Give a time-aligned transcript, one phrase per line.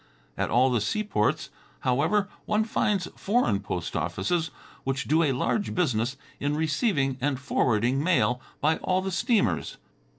[0.35, 1.51] At all the seaports,
[1.81, 4.49] however, one finds foreign post offices,
[4.83, 9.77] which do a large business in receiving and forwarding mail by all the steamers.